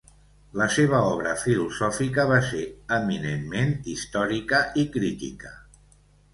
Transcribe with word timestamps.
La 0.61 0.67
seva 0.75 1.01
obra 1.09 1.33
filosòfica 1.41 2.25
va 2.33 2.39
ser 2.49 2.63
eminentment 2.99 3.77
històrica 3.95 4.65
i 4.85 4.89
crítica. 4.99 5.57